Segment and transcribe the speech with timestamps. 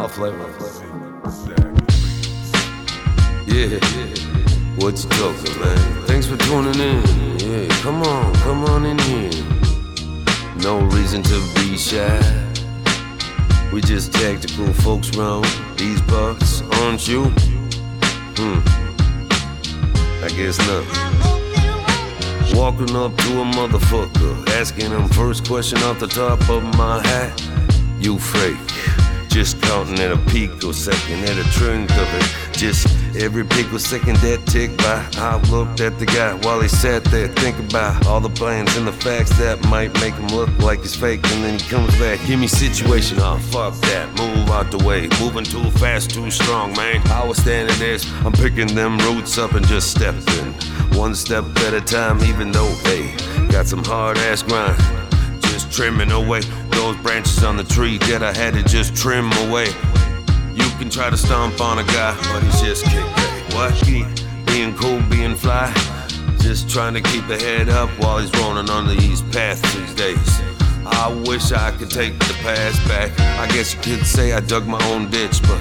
[0.00, 0.48] I'll flavor.
[3.46, 3.78] Yeah,
[4.76, 6.06] what you talking, man?
[6.06, 7.38] Thanks for tuning in.
[7.38, 9.30] Yeah, come on, come on in here.
[10.62, 12.18] No reason to be shy.
[13.74, 15.44] We just tactical folks round
[15.76, 17.24] these parts, aren't you?
[18.38, 18.60] Hmm.
[20.24, 20.86] I guess not.
[22.54, 27.38] Walking up to a motherfucker, asking him first question off the top of my hat.
[28.00, 28.99] You fake.
[29.30, 32.52] Just counting at a picosecond, at a trunk of it.
[32.52, 35.08] Just every picosecond that tick by.
[35.18, 38.88] I looked at the guy while he sat there thinking about all the plans and
[38.88, 41.20] the facts that might make him look like he's fake.
[41.30, 45.08] And then he comes back, give me situation, oh fuck that, move out the way.
[45.20, 47.00] Moving too fast, too strong, man.
[47.06, 50.52] I was standing there, I'm picking them roots up and just stepping.
[50.98, 53.14] One step at a time, even though they
[53.46, 54.76] got some hard ass grind.
[55.42, 56.40] Just trimming away
[56.80, 59.66] those branches on the tree that I had to just trim away.
[60.54, 63.54] You can try to stomp on a guy, but he's just kickback.
[63.54, 63.72] What?
[63.86, 64.06] He
[64.46, 65.70] being cool, being fly.
[66.38, 70.40] Just trying to keep the head up while he's rolling on these paths these days.
[70.86, 73.10] I wish I could take the past back.
[73.38, 75.60] I guess you could say I dug my own ditch, but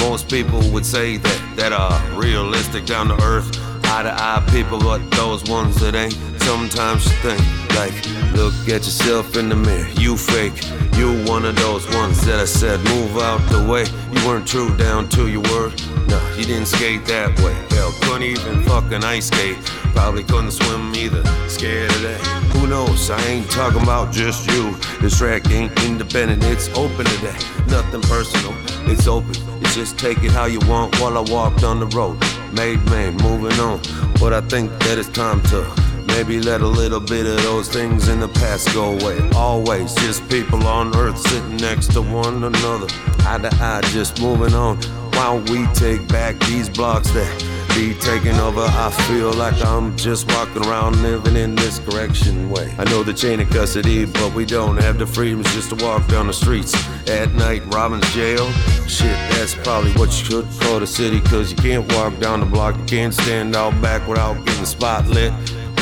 [0.00, 3.48] most people would say that that are realistic, down to earth,
[3.86, 6.16] eye to eye people, but those ones that ain't.
[6.42, 7.94] Sometimes you think like,
[8.34, 9.88] look at yourself in the mirror.
[10.00, 10.56] You fake.
[10.96, 13.84] You one of those ones that I said move out the way.
[14.12, 15.80] You weren't true down to your word.
[16.08, 17.54] No, you didn't skate that way.
[17.70, 19.58] Hell, couldn't even fucking ice skate.
[19.94, 21.22] Probably couldn't swim either.
[21.48, 22.20] Scared of that.
[22.52, 23.10] Who knows?
[23.10, 24.74] I ain't talking about just you.
[25.00, 26.42] This track ain't independent.
[26.44, 27.38] It's open today.
[27.68, 28.54] Nothing personal.
[28.90, 29.34] It's open.
[29.60, 32.18] You just take it how you want while I walk down the road.
[32.52, 33.80] Made man, moving on.
[34.18, 38.08] But I think that it's time to Maybe let a little bit of those things
[38.08, 39.18] in the past go away.
[39.34, 42.86] Always just people on earth sitting next to one another.
[43.20, 44.78] Eye to eye, just moving on.
[45.12, 50.28] While we take back these blocks that be taking over, I feel like I'm just
[50.32, 52.74] walking around living in this correction way.
[52.78, 56.06] I know the chain of custody, but we don't have the freedoms just to walk
[56.08, 56.74] down the streets
[57.08, 58.50] at night, robbing jail.
[58.86, 62.46] Shit, that's probably what you should call the city, cause you can't walk down the
[62.46, 65.32] block, you can't stand out back without getting spotlit.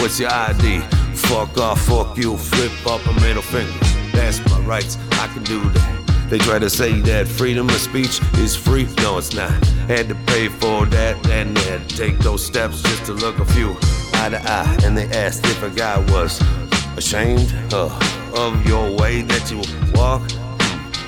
[0.01, 0.81] What's your ID?
[1.15, 3.73] Fuck off, fuck you, flip up a middle finger.
[4.13, 6.29] That's my rights, I can do that.
[6.29, 8.89] They try to say that freedom of speech is free.
[8.99, 9.51] No, it's not.
[9.87, 13.39] Had to pay for that, and they had to take those steps just to look
[13.39, 13.77] a few
[14.15, 14.77] eye to eye.
[14.85, 16.41] And they asked if a guy was
[16.97, 17.89] ashamed uh,
[18.35, 19.63] of your way that you
[19.95, 20.23] walk.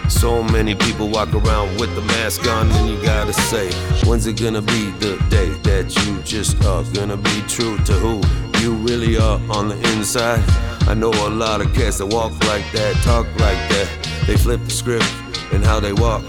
[0.08, 3.70] So many people walk around with the mask on, and you gotta say,
[4.06, 8.20] when's it gonna be the day that you just are gonna be true to who
[8.60, 10.42] you really are on the inside.
[10.88, 13.88] I know a lot of cats that walk like that, talk like that.
[14.26, 15.12] They flip the script
[15.52, 16.26] and how they walk,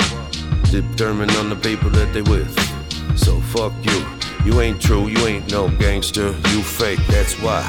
[0.69, 2.51] determined on the people that they with.
[3.17, 4.05] So fuck you.
[4.45, 6.99] You ain't true, you ain't no gangster, you fake.
[7.07, 7.61] That's why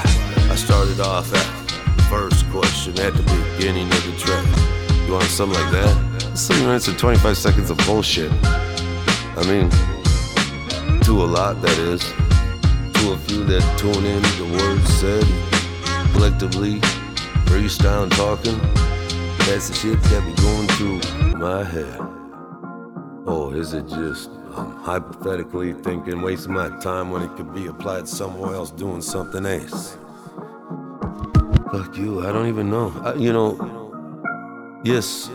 [0.51, 4.80] I started off at the first question at the beginning of the track.
[5.11, 6.39] You want something like that?
[6.39, 8.31] Three minutes and 25 seconds of bullshit.
[8.45, 9.69] I mean,
[11.01, 15.25] to a lot, that is to a few that tune in the words said,
[16.13, 16.79] collectively,
[17.47, 18.57] freestyle talking.
[19.49, 21.99] That's the shit that be going through my head.
[23.27, 28.07] Or is it just um, hypothetically thinking, wasting my time when it could be applied
[28.07, 29.99] somewhere else doing something else?
[31.73, 32.93] Fuck you, I don't even know.
[33.05, 33.80] I, you know,
[34.83, 35.31] yes,